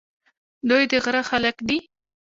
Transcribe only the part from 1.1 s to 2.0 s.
خلک دي.